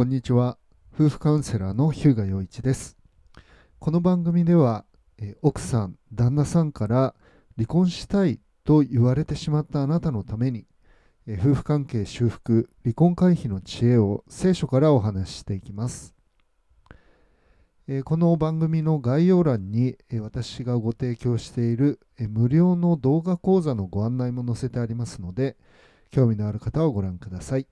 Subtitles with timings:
[0.00, 0.56] こんにちは。
[0.94, 2.96] 夫婦カウンセラーの日向陽一です。
[3.78, 4.86] この番組では
[5.18, 7.14] え奥さん旦那さんから
[7.58, 10.64] 離婚したいと言われてしまったあなたのために
[11.26, 16.14] え夫婦関係修復離婚回避の知恵を聖書からお話ししていきます。
[17.86, 25.58] えこの番組の概要欄にえ私がご提供しているえ無料の動画講座のご案内も載せてありますので
[26.10, 27.66] 興味のある方はご覧ください。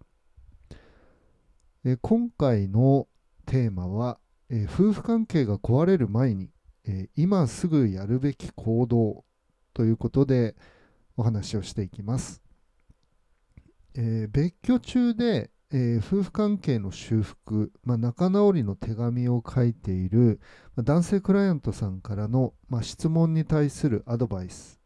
[1.91, 3.09] え今回の
[3.47, 4.19] テーマは、
[4.51, 6.51] え夫婦関係が壊れる前に、
[6.85, 9.25] え今すぐやるべき行動
[9.73, 10.55] ということで
[11.17, 12.43] お話をしていきます。
[13.95, 20.41] え、別居中で、え、夫婦関係の修復、まあ、仲直りの手紙を書いている、
[20.77, 24.79] ま、男性クライアントさんからの、まあ、質問に対するアドバイス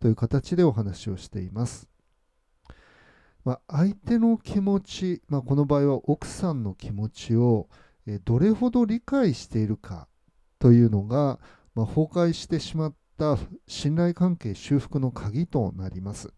[0.00, 1.89] という形でお話をしています。
[3.44, 7.68] まあ、相手の気持ち、まあ、この場合は奥さんの気持ちを
[8.24, 10.08] どれほど理解しているか
[10.58, 11.38] というのが、
[11.74, 16.32] まあ、崩壊してしまった信頼関係修復の鍵となります。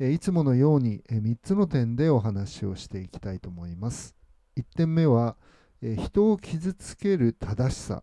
[0.00, 4.14] いつものように3つの点でお話をしていきたいと思います。
[4.56, 5.36] 1点目は
[5.80, 8.02] 人を傷つける正しさ。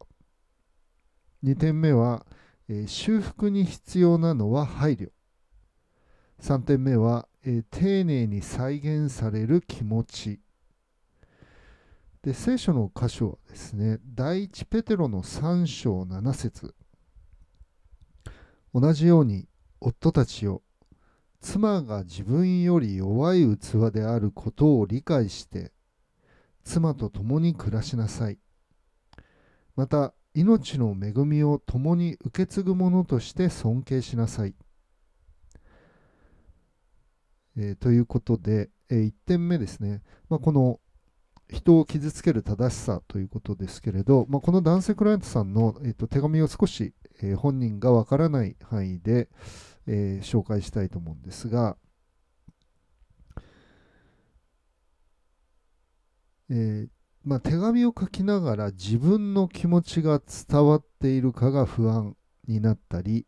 [1.43, 2.25] 2点目は
[2.87, 5.11] 修復に必要なのは配慮。
[6.45, 10.39] 3点目は、えー、丁寧に再現される気持ち。
[12.21, 16.75] で聖書の箇所はですね第一ペテロの3章7節。
[18.75, 19.47] 同じように
[19.81, 20.61] 夫たちよ
[21.41, 25.71] 妻が自分より弱い器であることを理解して
[26.63, 28.37] 妻と共に暮らしなさい。
[29.75, 34.53] また命の恵みを共に受け継ぐ者として尊敬しなさい。
[37.57, 40.79] えー、ということで、えー、1点目ですね、まあ、この
[41.49, 49.29] 人を傷つける正しさということですけれど、まあ、この男性クライアントさんの、えーと、手紙を少し、えー、本人がわからない範囲で、
[49.87, 51.77] え紹介したいと思うんですが、
[56.49, 56.87] え
[57.23, 62.15] まあ、手紙を書きながら自分の気持ちが伝わっているかが不安
[62.47, 63.27] になったり、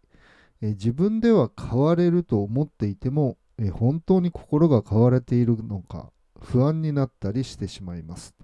[0.62, 8.36] え自分では変われると思っていてもえ本当に心が変われているのか不安になったりしてしまいます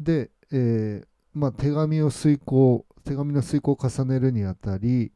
[0.00, 5.12] で、えー、まあ、手紙を遂行手紙の遂行を重ねるにあたり、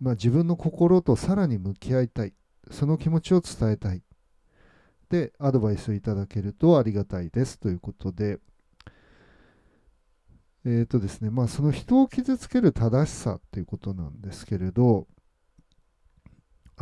[0.00, 2.34] まあ、自分の心とさらに向き合いたい。
[2.70, 4.02] その気持ちを伝えたい。
[5.08, 7.58] でアドバイスをいただけるとありがたいです。
[7.58, 8.38] ということで
[10.64, 15.08] えっ、ー、とですねまあその人を傷つける正しさということなんですけれど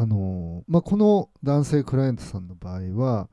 [0.00, 3.28] あのまあ、この男性クライアントさんの場合は、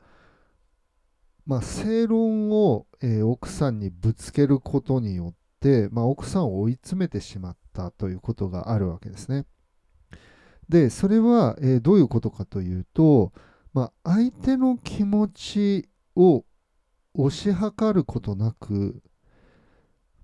[1.46, 9.46] まあ、正論を、えー、奥さんにぶつけることによって、まあ、奥さんを追い詰めてしまったということがあるわけですね。
[10.68, 13.32] で、それは、えー、どういうことかというと、
[13.72, 16.46] まあ、相手の気持ちを
[17.16, 19.03] 推し量ることなく、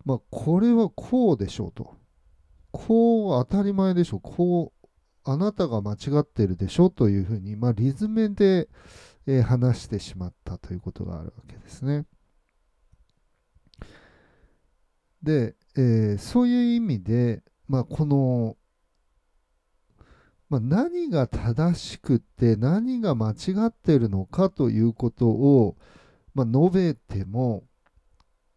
[0.05, 1.95] まあ、これはこうでしょうと。
[2.71, 4.21] こう当たり前でしょう。
[4.23, 4.80] こう
[5.23, 8.69] あなたが間違ってるでしょというふうに、まあ、リズムで、
[9.27, 12.05] えー、話してしまったということがあるわけですね。
[15.21, 18.57] で、えー、そういう意味で、まあ、この、
[20.49, 23.35] まあ、何が正しくて何が間違
[23.67, 25.77] ってるのかということを、
[26.33, 27.63] まあ、述べても、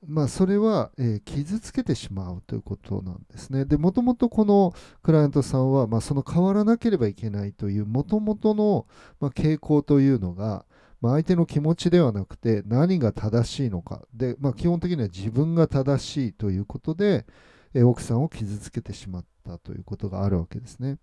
[0.07, 3.65] まあ、それは、えー、傷つけてしまうということなんですね。
[3.65, 8.87] で、もともとこのクライアントさんは、まあ、その変わらなければいけないという、もともとの、
[9.21, 10.67] まあ、傾向というのが、
[11.01, 14.07] まあ、相手の気持ちではなくて、何が正しいのか。
[14.15, 17.27] で、まあ、基本的には自分が正しいということで、
[17.75, 20.99] えー、奥さんを傷つけてしまったということがあるわけですね。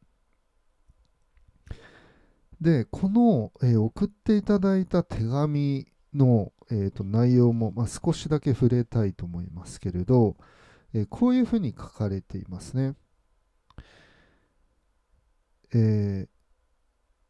[2.59, 10.35] で、この、えー、送っていただいた手紙の、えーと、内容も、まあ、少しだけ触れたいと思いますけれど、
[10.93, 12.95] えー、こういうふうに書かれていますね。
[15.73, 16.27] えー、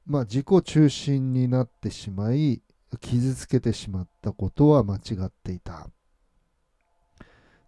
[0.05, 2.61] まあ、自己中心になってしまい
[2.99, 5.89] 傷つけてしまったことは間違っていた。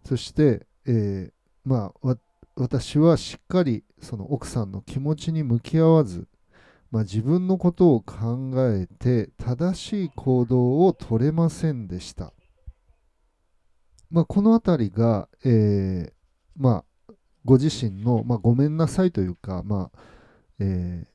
[0.04, 1.32] そして、えー、
[1.64, 2.16] まあ、
[2.56, 6.28] 私はしっかりその奥さんの気持ちに向き合わず
[6.94, 12.32] まあ、自分のことを考えて正しい行動を取れませんでした。
[14.12, 16.12] まあ、この辺りが、えー、
[16.56, 17.14] まあ、
[17.44, 19.98] ご自身の、まあ、ごめんなさいというか、まあ
[20.60, 21.06] えー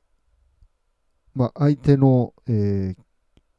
[1.34, 2.96] まあ、相手の、えー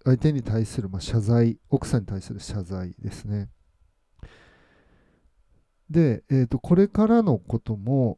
[0.03, 3.49] 相手に対する、まあ、謝罪奥さんに対する謝罪ですね
[5.91, 8.17] で、えーと、これからのことも、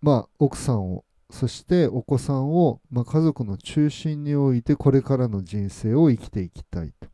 [0.00, 7.08] まあ、奥さんをそしてお子さんを、まあ、家族の中心に置いてこれからの人生を生きていきたいと。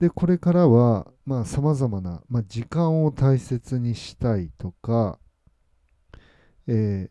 [0.00, 1.06] でこれからは
[1.44, 5.18] さまざ、まな、まあ、時間を大切にしたいとか、
[6.66, 7.10] え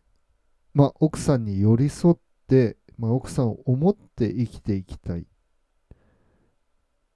[0.74, 2.16] まあ、奥さんに寄り添っ
[2.48, 5.26] て、まあ、奥さんを思って生きていきたい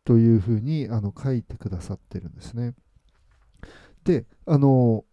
[0.05, 2.75] というふうにあの書いてくださってるんですね。
[4.05, 5.05] であの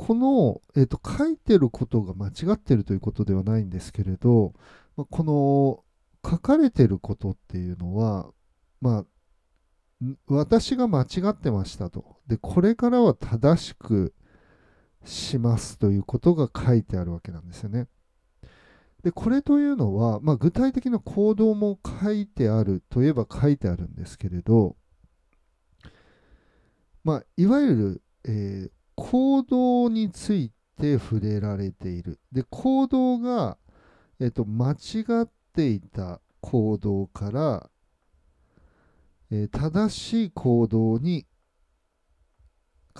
[0.00, 4.54] この、えーと、書いてることが間違ってるということではないんですけれど、
[4.96, 5.84] まあ、こ
[6.24, 8.30] の書かれてることっていうのは、
[8.80, 12.16] まあ、私が間違ってましたと。
[12.26, 14.14] で、これからは正しく
[15.04, 17.86] しますということが書いてあるわけなんですよね。
[19.02, 24.76] で、これというのは、まあ、具体的な行動も書いてあるといえば書いてあるんですけれど、
[27.04, 32.20] まあ、いわゆる、えー、行動について触れられている。
[32.32, 33.56] で、行動が、
[34.20, 34.76] えっと、間違
[35.22, 37.70] っていた行動から、
[39.30, 41.26] えー、正しい行動に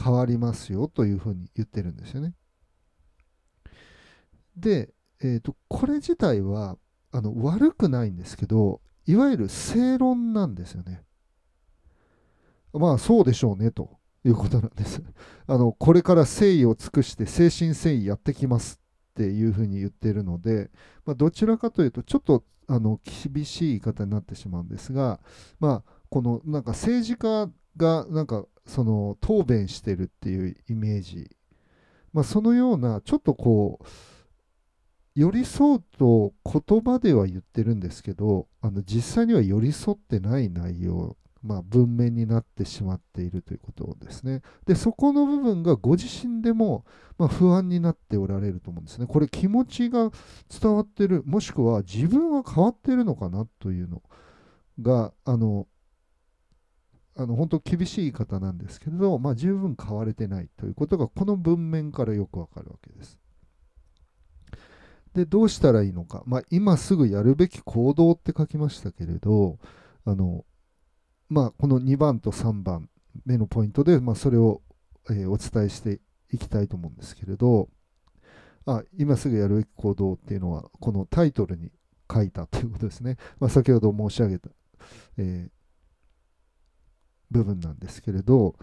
[0.02, 2.34] 変わりますよというふうに言ってるんですよね。
[4.56, 6.78] で、えーと、これ自体は
[7.12, 11.04] あの悪くないんですけど、いわゆる正論なんですよね。
[12.72, 13.99] まあそうでしょうねと。
[14.24, 15.02] いうことなんです。
[15.46, 18.80] あのこれから誠意を尽くして誠心誠意やってきます
[19.10, 20.70] っていうふうに言ってるので、
[21.04, 25.20] まあ、どちらかというとちょっとあの厳しい言い方になってしまうんですが、
[25.58, 31.28] まあ、このなんか政治家がなんかその答弁してるっていうイメージ、
[32.12, 33.86] まあ、そのようなちょっとこう
[35.16, 44.42] 寄り添うと言葉では言ってるんですけどあの実際には寄り添ってない内容まあ、文面になってしまっているということですね。
[44.66, 46.84] で、そこの部分がご自身でも、
[47.18, 49.06] まあ、不安になっておられると思うんですね。
[49.06, 50.10] これ気持ちが
[50.60, 54.02] 伝わってる、もしくは自分は変わってるのかなというの
[54.82, 55.66] が、あの、
[57.16, 63.18] あの本当厳しい言い方なんですけれど、まあ、十分変われてないということがこの文面からよくわかるわけです。
[65.14, 66.22] で、どうしたらいいのか。
[66.26, 69.58] まあ、今すぐやるべき行動って書きましたけれど、
[70.04, 70.44] あの
[71.30, 72.90] まあ、この2番と3番
[73.24, 74.62] 目のポイントで、まあ、それを、
[75.08, 76.00] え、お伝えして
[76.32, 77.68] いきたいと思うんですけれど、
[78.66, 81.70] あ今すぐやるべき行動っていうのは、このタイトルに
[82.12, 83.16] 書いたということですね。
[83.38, 84.50] まあ、先ほど申し上げた、
[85.18, 85.50] えー、
[87.30, 88.56] 部分なんですけれど、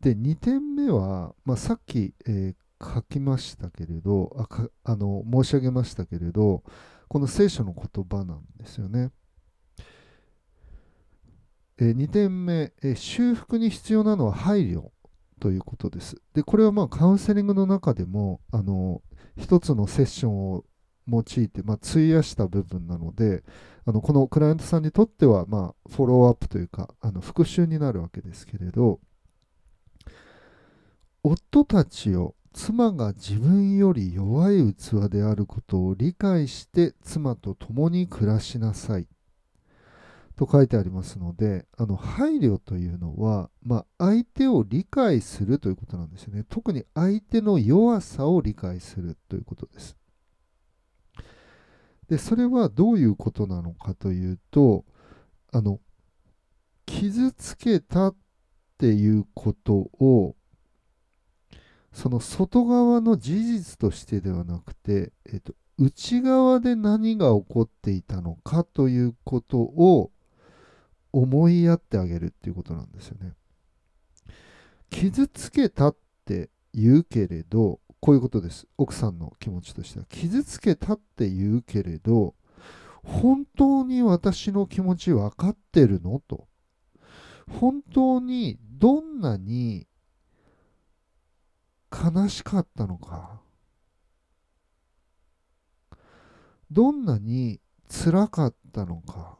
[0.00, 6.62] で2点目は、まあ、さっき、えー、書きましたけれどああの、申し上げましたけれど、
[7.08, 9.10] この聖書の言葉なんですよね。
[11.78, 14.90] え2点目、え修復に必要なのは配慮
[15.40, 16.16] ということです。
[16.34, 19.02] で、これはまあカウンセリングの中でも、あの、
[19.36, 20.64] 一つのセッションを
[21.08, 23.42] 用いて、まあ、費やした部分なので、
[23.86, 29.00] あのこのクライアントさんにとっては、まあ、フォローアップというか、あの復習になるわけですけれど、
[31.22, 39.08] 夫たちを妻が自分より弱い器であることを理解して妻と共に暮らしなさい
[40.36, 46.44] と書いてありますので、あの配慮というのは、まあ、相手を理解するということなんですよね。
[46.48, 49.96] 特に相手の弱さを理解するということです。
[52.08, 54.84] で、それはどういうことなのかというと、
[55.52, 55.80] あの、
[56.84, 58.16] 傷つけたっ
[58.76, 60.34] ていうことを、
[61.92, 70.10] その外側の事実としてではなくて、えっと、内側で何が起こっていたのかということを
[71.14, 73.34] 思いやってあげるっていうことなんですよね。
[74.90, 78.66] 傷つけたって言うけれど、こういうことです。
[78.76, 80.06] 奥さんの気持ちとしては。
[80.08, 82.34] 傷つけたって言うけれど、
[83.04, 86.20] 本当に私の気持ち分かってるの？
[86.26, 86.48] と。
[87.60, 89.86] 本当にどんなに
[91.92, 93.40] 悲しかったのか。
[96.70, 99.38] どんなに辛かったのか。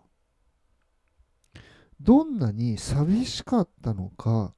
[2.04, 4.54] どんなに寂しかったのか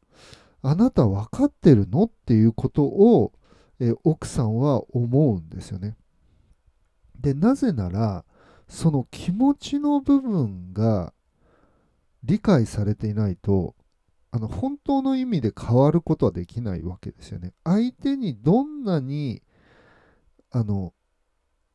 [0.63, 2.05] あなた分かってるの？
[2.05, 3.33] っていうことを、
[3.79, 5.97] え奥さんは思うんですよね。
[7.21, 8.25] でなぜなら
[8.69, 11.13] その気持ちの部分が
[12.25, 13.77] 理解されていないと
[14.33, 17.53] あの本当の意味で変わることはできないわけですよね。
[17.63, 19.43] 相手にどんなに
[20.51, 20.93] あの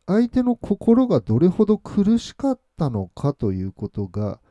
[0.06, 4.42] 相手の心がどれほど苦しかったのかということが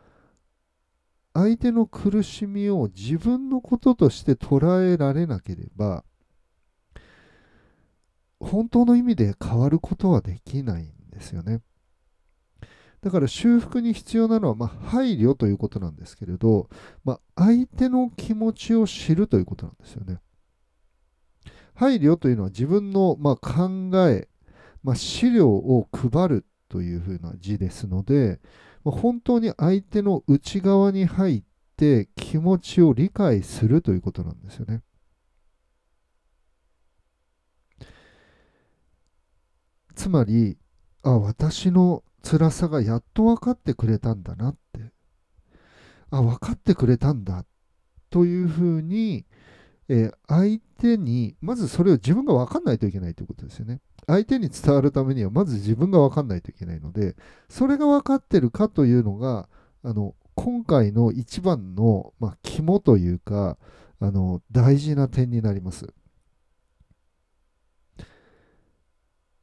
[1.33, 6.05] 相手の苦しみを自分のこととして捉えられなければ
[8.41, 11.61] 本当の意味で変わることはできないんですよね。
[13.03, 16.69] だから修復に必要なのは、ま、配慮ということなんですけれど、
[17.05, 20.19] まあ、相手の気持ちを知るということなんですよね。
[21.75, 24.29] 配慮というのは自分の、ま、考え、
[24.83, 28.39] まあ、資料を配るというふうな字ですので、
[28.85, 31.43] 本当に相手の内側に入っ
[31.77, 34.83] て気持ちを理解するということなんですよね。
[39.95, 40.57] つまり、
[41.03, 44.93] あ、私の辛さがやっと分かってくれたんだなって、
[46.11, 47.45] あ、分かってくれたんだ
[48.09, 49.27] というふうに、
[49.93, 53.81] えー、相手に、まずそれを自分が分かんないといけないということですよね。
[54.07, 57.17] 相手に伝わるためには、まず自分が分かんないといけないので、
[57.49, 59.49] それが分かってるかというのが、
[59.83, 63.59] あの今回の一番の、まあ、肝というか
[63.99, 65.93] あの大事な点になります。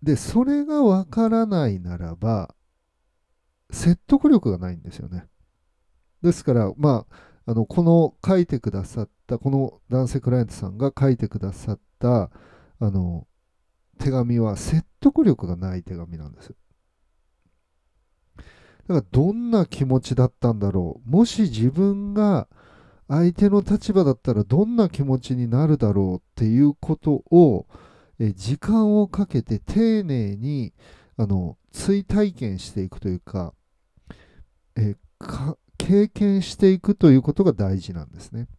[0.02, 2.56] で、それがわからないならば、
[3.70, 5.26] 説得力がないんですよね。
[6.22, 12.30] ですから、まあ、あのこの書いてくださった、この男性クライアントさんが書いてくださった
[12.80, 13.26] あの
[13.98, 16.54] 手紙は説得力がない手紙なんです。
[18.38, 21.10] だからどんな気持ちだったんだろう。
[21.10, 22.48] もし自分が
[23.08, 27.66] 相手の立場だったらどんな気持ちになるだろうっていうことを
[28.20, 30.74] え時間をかけて丁寧に
[31.18, 33.54] あの追体験していくというか,、
[34.76, 35.58] えか
[35.88, 38.50] 経験していくということが大事なんですね。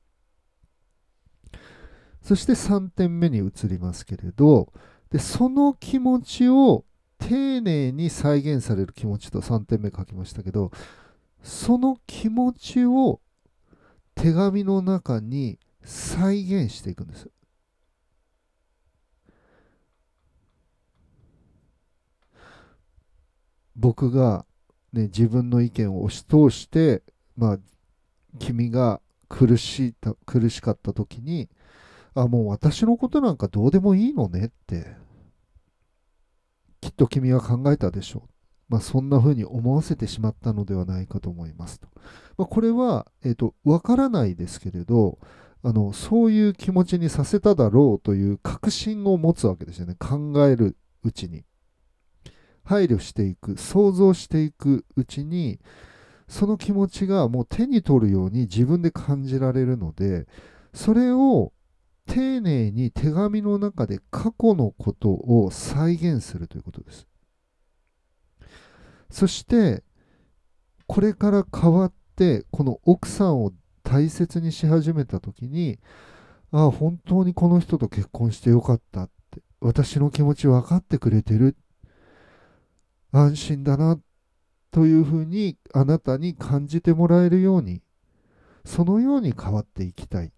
[2.23, 4.73] そして3点目に移りますけれど
[5.11, 6.85] でその気持ちを
[7.19, 10.71] 丁寧に再現される気持ちと3点目書きましたけど
[11.43, 13.21] その気持ちを
[14.15, 17.31] 手紙の中に再現していくんです。
[23.77, 24.45] 僕が、
[24.93, 27.05] ね、自分の意見を押し通して、
[27.39, 27.59] まあ、
[28.39, 29.95] 君が苦し
[30.27, 31.49] 苦しかった時に
[32.15, 34.97] あもう私のことなんかどうでもいいのねって
[36.81, 38.29] きっと君は考えたでしょう。
[38.69, 41.89] まあ、そんな風に思わせてしまったのではないかと思いますと。
[42.37, 45.19] まあ、これは、えーと、わからないですけれど
[45.63, 49.97] あの、そういう気持ちにさせただろうという確信を持つわけですよね。
[49.99, 51.45] 考えるうちに。
[52.65, 55.59] 配慮していく想像していくうちに
[56.29, 60.27] その気持ちがもう手に取るように自分で感じられるので
[60.75, 61.53] それを
[62.07, 67.07] 丁寧に手紙の中で過去のことを再現するということです。
[69.11, 69.83] そして
[70.87, 75.79] これから変わってこの奥さんを大切にし始めた時に
[76.51, 81.57] ああ本当にこの人と結婚してよかったって私の気持ち分かってくれてる。
[83.11, 83.99] 安心だな
[84.71, 87.83] というふうにあなたに感じてもらえるように
[88.65, 90.33] そのように変わっていきたい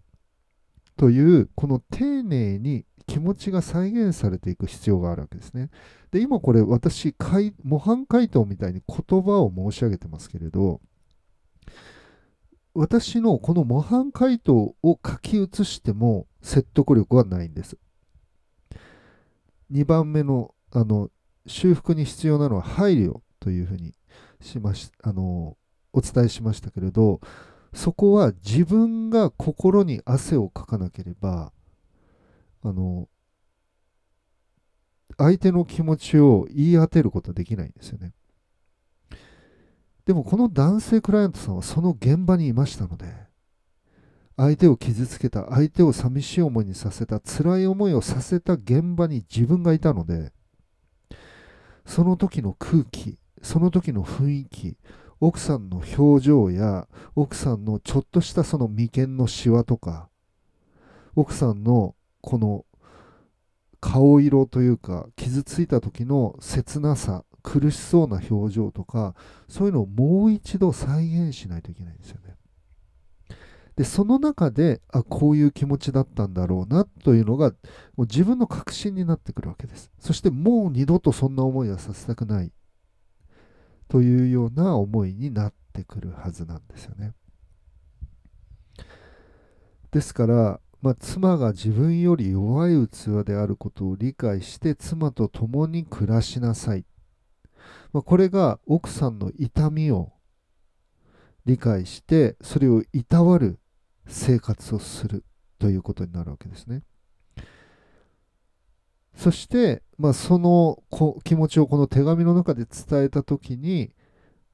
[0.97, 5.69] というこの丁寧に気持ちが再現されていく必要があるわけですね。
[6.11, 7.13] で今これ私
[7.63, 10.79] 模範解答みたいに言葉を申し上げてますけれど
[12.73, 17.77] 私のこの模範解答を書き写しても説得力はないんです。
[19.71, 21.09] 2番目のあの
[21.47, 23.93] 修復に必要なのは配慮というふうに
[24.39, 25.57] しましあの
[25.91, 27.19] お伝えしましたけれど
[27.73, 31.51] そこは自分が心に汗をかかなければ
[32.63, 33.09] あの
[35.17, 38.13] 相手の気持ちを言い当てることはできないんですよね。
[40.05, 43.05] でもこの男性クライアントさんはその現場にいましたので
[44.35, 50.33] 相手を傷つけた相手を寂しい思いにさせた辛い思いをさせた現場に自分がいたので
[51.85, 54.77] その時の空気その時の雰囲気
[55.19, 60.09] 奥さんの表情や奥さんのちょっとしたその眉間のしわとか
[61.15, 62.65] 奥さんのこの
[63.79, 69.15] 顔色というか傷ついた時の切なさ苦しそうな表情とか
[69.47, 72.35] そういうのをもう一度再現しないといけないんですよね。
[73.75, 77.55] でその中であこういう気持ちだったんだろうなというのがも
[77.97, 82.51] う自分の確信になってくるわけですそしてもう二度とそんな思いはさせたくない
[83.91, 87.11] というような思いになってくるはずなんですよね
[89.91, 96.85] ですから、まあ、妻が自分より弱い器であることを理解して妻と共に暮らしなさい
[97.93, 100.13] まあ、これが奥さんの痛みを
[101.45, 103.59] 理解してそれをいたわる
[104.07, 105.25] 生活をする
[105.59, 106.83] ということになるわけですね。
[109.21, 110.81] そして、まあ、その
[111.23, 113.91] 気持ちをこの手紙の中で伝えた時に、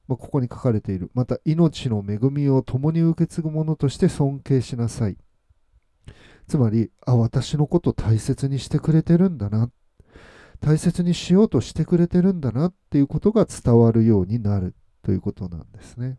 [0.06, 1.10] まあ、ここに書かれている。
[1.14, 5.16] また命の恵みを共に受け継ぐものとして尊敬しなさい。
[6.46, 9.70] つまりあ私のこと大切にしてくれてるんだな。
[10.60, 14.74] 大切にしようとしてくれてるんだなっていうことが伝わるようになる。
[15.02, 16.18] ということなんですね。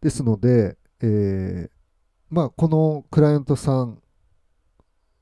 [0.00, 1.70] ですので、えー、
[2.30, 4.02] まあ、このクライアントさん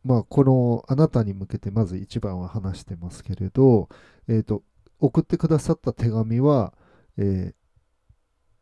[0.04, 3.88] まあ、このあなたに向けてまず一番は話してますけれど、
[4.28, 4.62] えーと
[5.00, 6.74] 送ってくださった手紙は、
[7.16, 7.54] えー、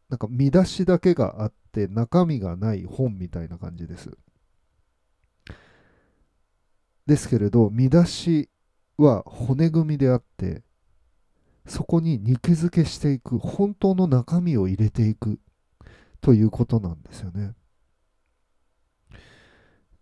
[0.09, 4.17] なんか見出しだけがあって中身がない本みたいな感じです。
[7.07, 8.51] ですけれど見出し
[8.99, 10.63] は骨組みであって
[11.67, 15.41] そこに肉付けしていく本当の中身を入れていく
[16.21, 17.55] ということなんですよね。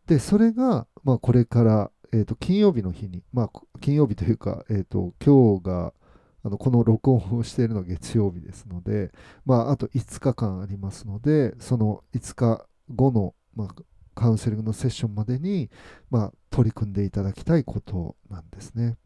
[0.07, 5.95] でそれが、まあ、これから、えーと、金曜日の日に、まあ、金曜日というか、えーと今日が
[6.43, 9.13] あのこの録音をしているのは月曜日ですので、
[9.45, 13.69] まあ、あと5日間ありますので、その5日後の、まあ、
[14.15, 15.71] カウンセリングのセッションまでに、
[16.11, 18.97] まあ、取り組んでいただきたいことなんですね。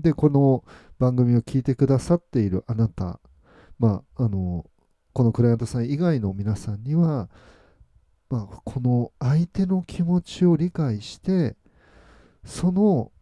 [0.00, 0.64] で、この
[0.98, 3.20] 番組を聞いてくださっているあなた、
[3.78, 4.66] まあ、あの
[5.12, 7.28] このクライアントさん以外の皆さんには、
[8.32, 11.54] まあ、この相手の気持ちを理解して
[12.46, 13.12] その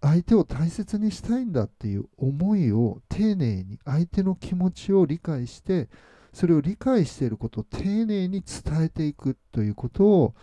[0.00, 5.88] 相手を大切にしたいんだっていう思いを丁寧に相手の気持ちを理解して
[6.32, 10.34] それを理解していることを丁寧に伝えていくということを、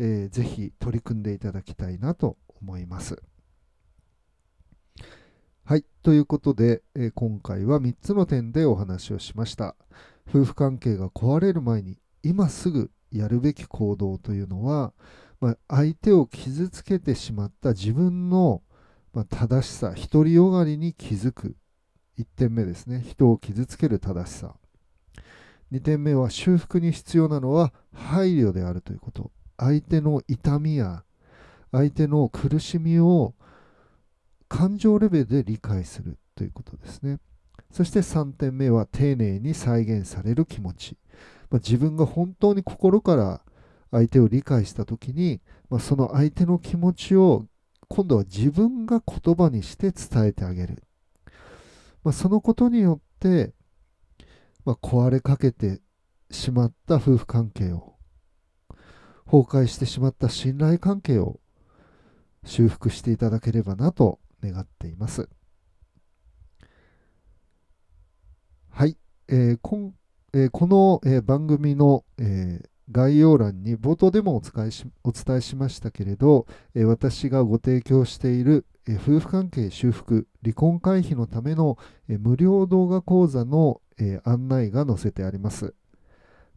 [0.00, 3.22] えー、ぜひ取り組んでいただきたいなと思います。
[5.62, 5.84] はい。
[6.02, 9.76] ということで、えー、今回は3つの点でお話をしました。
[10.28, 14.92] 夫婦関係が壊れる前に今すぐやるべき行動というのは、
[15.40, 18.62] まあ、相手を傷つけてしまった自分の
[19.12, 21.56] まあ、正しさ、独りよがりに気づく。
[22.18, 23.02] 1点目ですね。
[23.06, 24.54] 人を傷つける正しさ。
[25.72, 29.30] 2点目は修復に必要なのは配慮であるということ。
[29.56, 31.04] 相手の痛みや
[31.72, 33.34] 相手の苦しみを
[34.48, 37.18] 感情レベルで理解するということですね。
[37.70, 40.96] そして3点目は丁寧に再現される気持ち。
[41.50, 43.42] まあ、自分が本当に心から
[43.90, 47.46] 相手を理解した時に、まあ、その相手の気持ちを
[47.88, 50.84] 今度は自分が言葉にして伝えてあげる。
[52.04, 53.52] まあ、そのことによって、
[54.64, 55.80] ま、壊れかけて
[56.30, 57.94] しまった夫婦関係を、
[59.26, 61.40] 崩壊してしまった信頼関係を
[62.44, 65.28] 修復していただければなと願っています。
[68.70, 68.96] はい、
[69.28, 69.94] えーこん
[70.32, 81.78] えー、この、えー、番組の、えー、概要欄に冒頭でもお伝えしお伝えしましたけれど、え私がご提供している、え夫婦関係修復、離婚回避のための、
[82.08, 85.74] え無料動画講座の、え案内が載せてあります。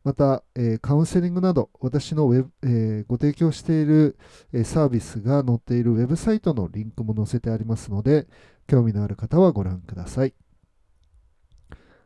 [0.03, 4.17] また、えカウンセリングなど、私のウェブ、えご提供している、
[4.53, 8.27] えサービスが載っているウェブサイトのリンクも載せてありますので、
[8.67, 10.33] 興味のある方はご覧ください。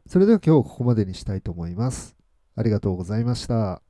[0.08, 2.16] それでは今日ここまでにしたいと思います。
[2.56, 3.87] ありがとうございました。